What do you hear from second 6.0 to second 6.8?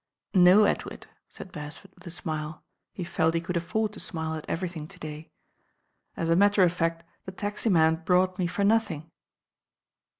as a matter of